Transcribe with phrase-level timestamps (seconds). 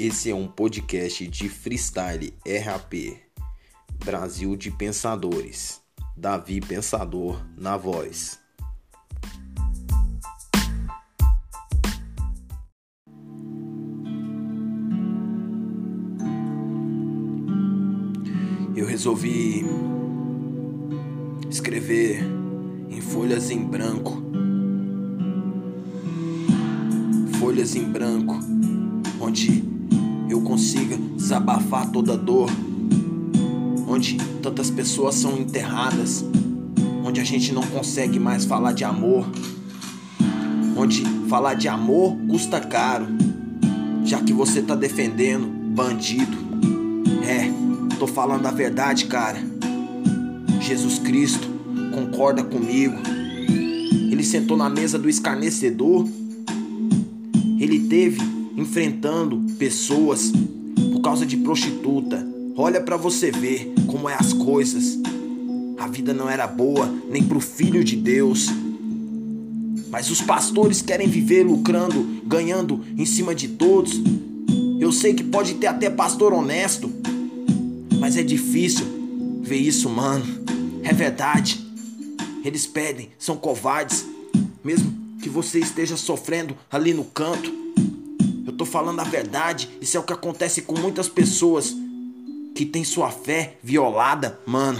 [0.00, 3.18] Esse é um podcast de freestyle RAP,
[4.04, 5.80] Brasil de Pensadores.
[6.16, 8.38] Davi Pensador na voz.
[18.76, 19.64] Eu resolvi
[21.50, 22.20] escrever
[22.88, 24.22] em folhas em branco.
[27.40, 28.38] Folhas em branco,
[29.20, 29.67] onde
[30.28, 32.50] eu consiga desabafar toda dor,
[33.86, 36.24] onde tantas pessoas são enterradas,
[37.04, 39.26] onde a gente não consegue mais falar de amor,
[40.76, 43.06] onde falar de amor custa caro,
[44.04, 46.36] já que você tá defendendo bandido.
[47.26, 47.50] É,
[47.98, 49.38] tô falando a verdade, cara.
[50.60, 51.48] Jesus Cristo
[51.92, 52.96] concorda comigo.
[54.10, 56.06] Ele sentou na mesa do escarnecedor.
[57.58, 60.32] Ele teve enfrentando pessoas
[60.92, 62.26] por causa de prostituta.
[62.56, 64.98] Olha para você ver como é as coisas.
[65.78, 68.48] A vida não era boa nem pro filho de Deus.
[69.90, 73.92] Mas os pastores querem viver lucrando, ganhando em cima de todos.
[74.80, 76.90] Eu sei que pode ter até pastor honesto,
[78.00, 78.84] mas é difícil
[79.40, 80.24] ver isso, mano.
[80.82, 81.64] É verdade.
[82.44, 84.04] Eles pedem, são covardes,
[84.64, 87.67] mesmo que você esteja sofrendo ali no canto.
[88.68, 91.74] Tô falando a verdade, isso é o que acontece com muitas pessoas
[92.54, 94.78] que têm sua fé violada, mano.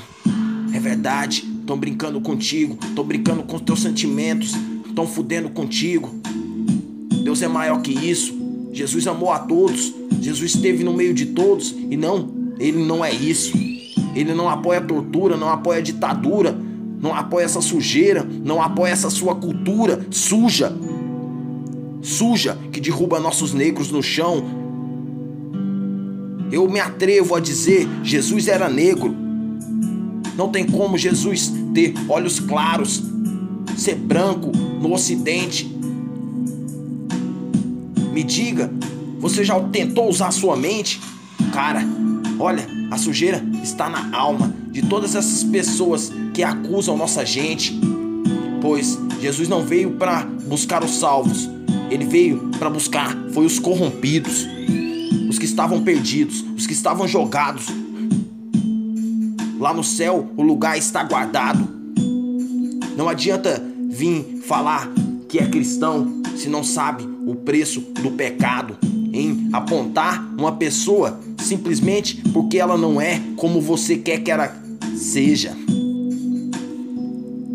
[0.74, 4.52] É verdade, tão brincando contigo, tão brincando com os teus sentimentos,
[4.94, 6.14] tão fudendo contigo.
[7.24, 8.36] Deus é maior que isso.
[8.74, 13.10] Jesus amou a todos, Jesus esteve no meio de todos e não, ele não é
[13.10, 13.56] isso.
[14.14, 16.52] Ele não apoia a tortura, não apoia a ditadura,
[17.00, 20.76] não apoia essa sujeira, não apoia essa sua cultura suja.
[22.00, 24.44] Suja que derruba nossos negros no chão.
[26.50, 29.14] Eu me atrevo a dizer, Jesus era negro.
[30.36, 33.02] Não tem como Jesus ter olhos claros,
[33.76, 35.64] ser branco no ocidente.
[38.12, 38.70] Me diga,
[39.18, 41.00] você já tentou usar sua mente?
[41.52, 41.84] Cara,
[42.38, 47.78] olha, a sujeira está na alma de todas essas pessoas que acusam nossa gente.
[48.60, 51.48] Pois Jesus não veio para buscar os salvos,
[51.90, 54.46] ele veio para buscar foi os corrompidos,
[55.28, 57.66] os que estavam perdidos, os que estavam jogados.
[59.58, 61.66] Lá no céu o lugar está guardado.
[62.96, 64.90] Não adianta vir falar
[65.28, 68.76] que é cristão se não sabe o preço do pecado
[69.12, 74.54] em apontar uma pessoa simplesmente porque ela não é como você quer que ela
[74.96, 75.56] seja.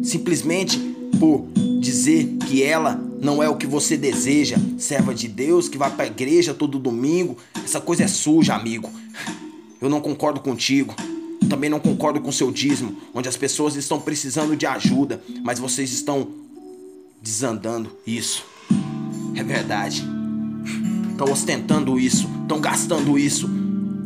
[0.03, 0.77] Simplesmente
[1.19, 1.45] por
[1.79, 6.03] dizer que ela não é o que você deseja, serva de Deus que vai para
[6.03, 7.37] a igreja todo domingo.
[7.63, 8.91] Essa coisa é suja, amigo.
[9.81, 10.93] Eu não concordo contigo.
[11.49, 15.93] Também não concordo com seu dízimo, onde as pessoas estão precisando de ajuda, mas vocês
[15.93, 16.27] estão
[17.21, 18.43] desandando isso.
[19.35, 20.03] É verdade.
[21.11, 23.49] Estão ostentando isso, estão gastando isso,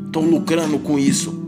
[0.06, 1.44] estão lucrando com isso.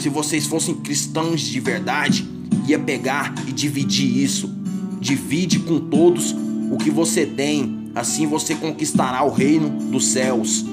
[0.00, 2.28] Se vocês fossem cristãos de verdade,
[2.66, 4.52] ia pegar e dividir isso.
[5.00, 6.34] Divide com todos
[6.70, 10.64] o que você tem, assim você conquistará o reino dos céus.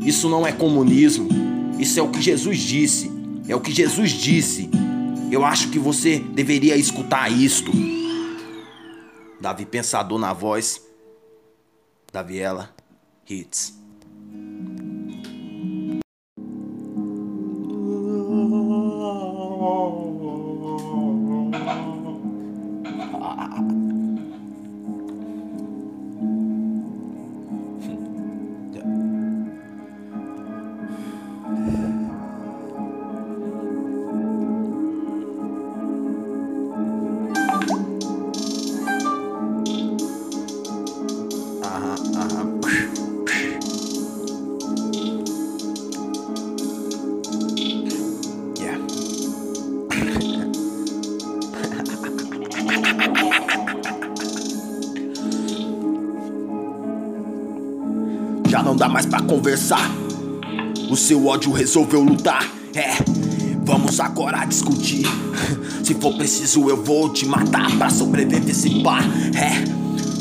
[0.00, 1.28] Isso não é comunismo,
[1.78, 3.10] isso é o que Jesus disse.
[3.48, 4.68] É o que Jesus disse.
[5.30, 7.70] Eu acho que você deveria escutar isto.
[9.40, 10.82] Davi Pensador na voz.
[12.12, 12.74] Daviela
[13.28, 13.85] Hits.
[58.76, 59.90] Não dá mais pra conversar.
[60.90, 62.46] O seu ódio resolveu lutar.
[62.74, 63.02] É,
[63.64, 65.06] vamos agora discutir.
[65.82, 68.98] Se for preciso, eu vou te matar pra sobreviver esse pá.
[69.34, 69.64] É,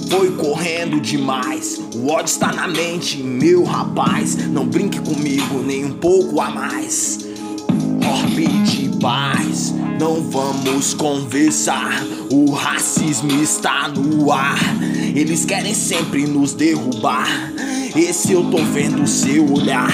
[0.09, 1.81] foi correndo demais.
[1.93, 4.37] O ódio está na mente, meu rapaz.
[4.47, 7.19] Não brinque comigo nem um pouco a mais.
[8.01, 9.73] só pedir paz.
[9.99, 14.59] Não vamos conversar, o racismo está no ar.
[15.15, 17.27] Eles querem sempre nos derrubar.
[17.95, 19.89] Esse eu tô vendo seu olhar.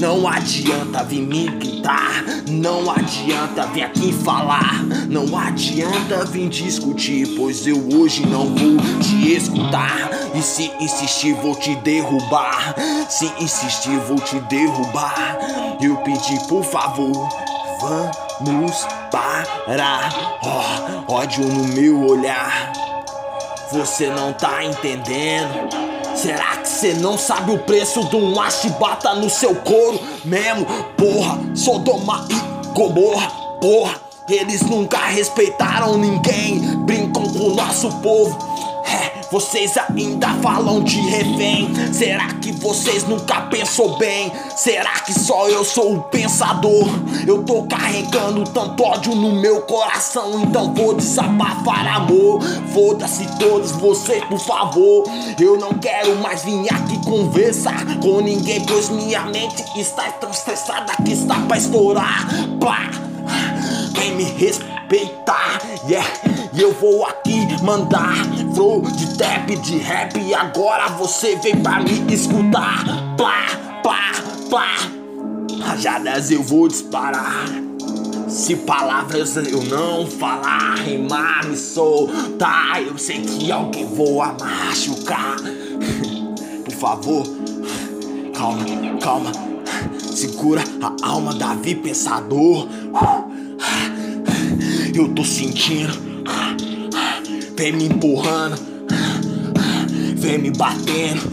[0.00, 7.66] Não adianta vir me gritar, não adianta vir aqui falar, não adianta vir discutir, pois
[7.66, 10.10] eu hoje não vou te escutar.
[10.34, 12.74] E se insistir, vou te derrubar.
[13.08, 15.38] Se insistir, vou te derrubar.
[15.82, 17.28] Eu pedi, por favor,
[17.80, 20.12] vamos parar.
[20.42, 22.72] Oh, ódio no meu olhar.
[23.72, 25.68] Você não tá entendendo.
[26.14, 28.34] Será que cê não sabe o preço de um
[28.78, 30.66] bata no seu couro mesmo?
[30.96, 33.30] Porra, Sodoma e Gomorra,
[33.60, 34.10] porra.
[34.28, 38.38] Eles nunca respeitaram ninguém, brincam com o nosso povo.
[39.30, 41.70] Vocês ainda falam de refém.
[41.92, 44.32] Será que vocês nunca pensou bem?
[44.56, 46.88] Será que só eu sou o pensador?
[47.24, 52.42] Eu tô carregando tanto ódio no meu coração, então vou desabafar amor.
[52.74, 55.04] Foda-se todos vocês, por favor.
[55.38, 60.92] Eu não quero mais vir aqui conversar com ninguém, pois minha mente está tão estressada
[61.04, 62.26] que está pra estourar.
[62.58, 62.90] Pá!
[63.94, 64.24] Quem me
[64.90, 66.06] respeitar, yeah.
[66.52, 68.12] E eu vou aqui mandar
[68.54, 70.18] flow de trap, de rap.
[70.18, 72.84] E agora você vem pra me escutar.
[73.16, 73.46] Plá,
[73.82, 74.10] plá,
[74.48, 74.66] plá.
[75.64, 77.46] Rajadas eu vou disparar.
[78.28, 85.36] Se palavras eu não falar, rimar, me soltar, eu sei que alguém voa machucar.
[86.64, 87.26] Por favor,
[88.32, 88.64] calma,
[89.02, 89.32] calma,
[90.14, 92.68] segura a alma, Davi pensador.
[94.92, 95.92] Eu tô sentindo,
[97.56, 98.56] vem me empurrando,
[100.16, 101.32] vem me batendo.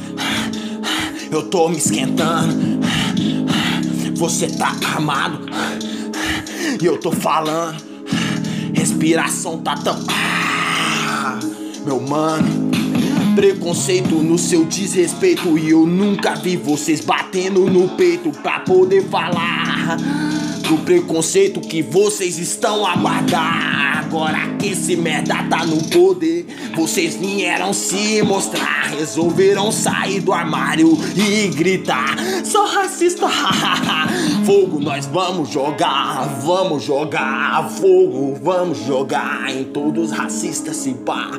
[1.31, 2.79] Eu tô me esquentando,
[4.15, 5.39] você tá armado.
[6.81, 7.81] E eu tô falando,
[8.73, 9.97] respiração tá tão.
[11.83, 12.69] Meu mano,
[13.35, 15.57] preconceito no seu desrespeito.
[15.57, 19.97] E eu nunca vi vocês batendo no peito pra poder falar
[20.67, 23.97] do preconceito que vocês estão a guardar.
[23.99, 28.89] Agora que esse merda tá no poder, vocês vieram se mostrar.
[28.97, 33.27] Resolveram sair do armário e gritar: Sou racista,
[34.45, 41.31] fogo nós vamos jogar, vamos jogar fogo, vamos jogar em todos racistas se pá.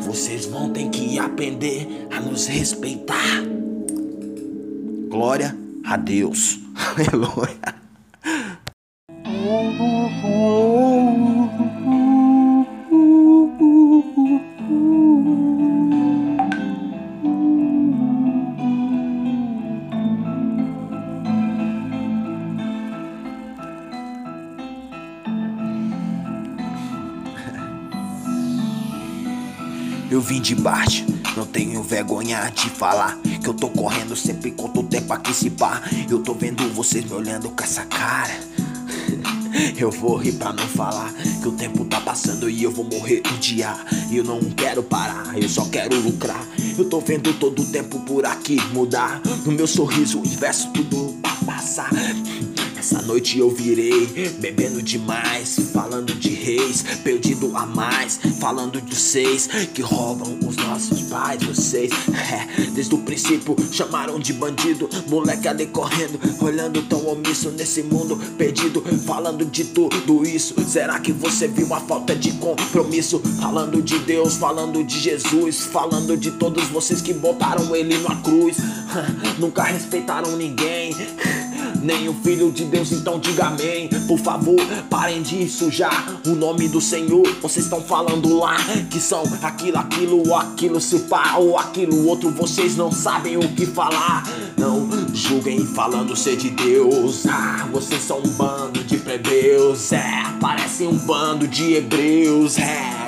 [0.00, 3.42] Vocês vão ter que aprender a nos respeitar.
[5.08, 6.58] Glória a Deus.
[6.96, 7.87] Aleluia.
[30.18, 31.06] Eu vim de baixo,
[31.36, 35.80] não tenho vergonha de falar Que eu tô correndo sempre quanto tempo aqui se pá.
[36.10, 38.34] Eu tô vendo vocês me olhando com essa cara.
[39.78, 43.22] Eu vou rir pra não falar Que o tempo tá passando e eu vou morrer
[43.32, 43.72] um dia.
[44.10, 46.44] Eu não quero parar, eu só quero lucrar.
[46.76, 49.20] Eu tô vendo todo o tempo por aqui mudar.
[49.46, 51.90] No meu sorriso, inverso tudo pra passar
[52.88, 54.06] essa noite eu virei,
[54.38, 61.02] bebendo demais, falando de reis, perdido a mais, falando de vocês que roubam os nossos
[61.02, 61.90] pais, vocês.
[62.28, 68.18] É, desde o princípio chamaram de bandido, moleque ali correndo, olhando tão omisso nesse mundo
[68.36, 70.54] perdido, falando de tudo isso.
[70.66, 73.20] Será que você viu a falta de compromisso?
[73.40, 78.58] Falando de Deus, falando de Jesus, falando de todos vocês que botaram ele na cruz,
[79.38, 80.94] nunca respeitaram ninguém
[81.82, 83.88] nem o Filho de Deus, então diga amém.
[84.06, 87.26] Por favor, parem de sujar o nome do Senhor.
[87.40, 88.56] Vocês estão falando lá
[88.90, 92.30] que são aquilo, aquilo, aquilo, se pá, ou aquilo outro.
[92.30, 94.24] Vocês não sabem o que falar.
[94.56, 97.26] Não julguem falando ser de Deus.
[97.26, 99.92] Ah, vocês são um bando de plebeus.
[99.92, 102.58] É, parecem um bando de hebreus.
[102.58, 103.07] É,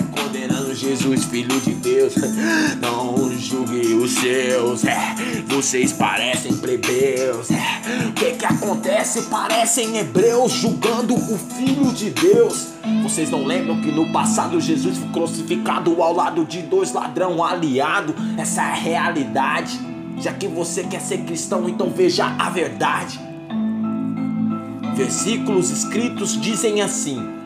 [0.80, 2.14] Jesus, filho de Deus.
[2.80, 4.82] Não julgue os seus.
[4.82, 5.14] É,
[5.46, 7.50] vocês parecem plebeus.
[7.50, 9.22] É, o que que acontece?
[9.22, 12.68] Parecem hebreus julgando o filho de Deus.
[13.02, 18.14] Vocês não lembram que no passado Jesus foi crucificado ao lado de dois ladrão aliado?
[18.38, 19.78] Essa é a realidade.
[20.18, 23.20] Já que você quer ser cristão, então veja a verdade.
[24.94, 27.39] Versículos escritos dizem assim: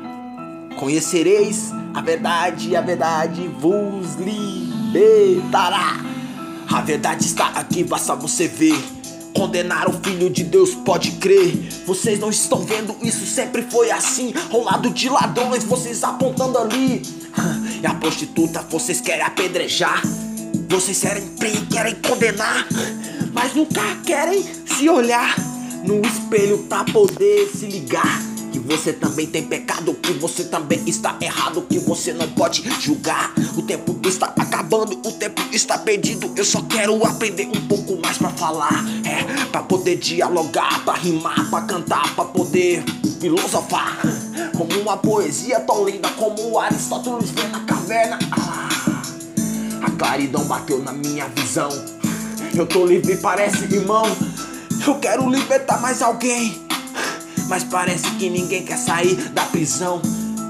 [0.85, 5.97] Conhecereis a verdade, e a verdade vos libertará.
[6.71, 8.79] A verdade está aqui, basta você ver.
[9.35, 11.57] condenar o filho de Deus, pode crer.
[11.87, 14.35] Vocês não estão vendo isso, sempre foi assim.
[14.53, 17.01] Ao lado de ladrões, vocês apontando ali.
[17.83, 20.03] E a prostituta, vocês querem apedrejar.
[20.69, 22.67] Vocês querem querem condenar,
[23.33, 25.35] mas nunca querem se olhar
[25.83, 28.34] no espelho pra poder se ligar
[28.65, 33.33] você também tem pecado, que você também está errado, que você não pode julgar.
[33.57, 36.33] O tempo está acabando, o tempo está perdido.
[36.35, 41.51] Eu só quero aprender um pouco mais para falar, é, para poder dialogar, para rimar,
[41.51, 42.83] para cantar, para poder
[43.21, 43.99] filosofar.
[44.57, 48.19] Como uma poesia tão linda como Aristóteles vê na caverna.
[48.33, 49.03] Ah,
[49.83, 51.69] a claridão bateu na minha visão.
[52.55, 54.05] Eu tô livre, parece irmão.
[54.87, 56.64] Eu quero libertar mais alguém.
[57.49, 60.01] Mas parece que ninguém quer sair da prisão.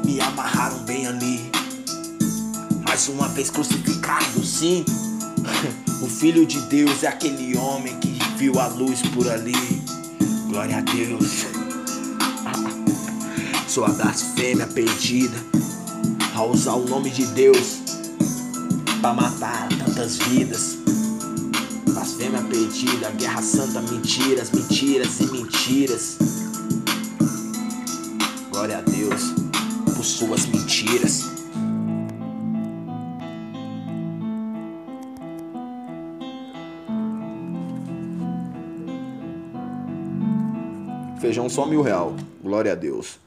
[0.04, 1.50] Me amarraram bem ali.
[2.86, 4.84] Mais uma vez crucificado, sim.
[6.02, 9.54] O filho de Deus é aquele homem que viu a luz por ali.
[10.50, 11.46] Glória a Deus.
[13.66, 15.36] Sua blasfêmia perdida
[16.34, 17.78] ao usar o nome de Deus
[19.00, 20.76] para matar tantas vidas.
[21.88, 26.18] Blasfêmia perdida, guerra santa, mentiras, mentiras e mentiras.
[28.64, 29.34] Glória a Deus
[29.94, 31.20] por suas mentiras.
[41.20, 42.14] Feijão só mil real.
[42.42, 43.18] Glória a Deus.